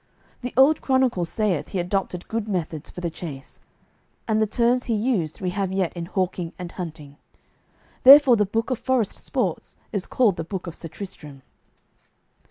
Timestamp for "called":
10.07-10.37